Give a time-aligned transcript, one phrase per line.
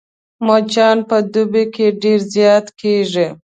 [0.45, 3.27] مچان په دوبي کې ډېر زيات کېږي